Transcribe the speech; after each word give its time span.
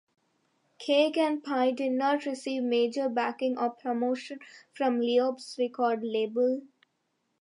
"Cake 0.79 1.15
and 1.15 1.43
Pie" 1.43 1.69
did 1.73 1.91
not 1.91 2.25
receive 2.25 2.63
major 2.63 3.07
backing 3.07 3.55
or 3.59 3.69
promotion 3.69 4.39
from 4.73 4.99
Loeb's 4.99 5.57
record 5.59 6.01
label. 6.01 6.63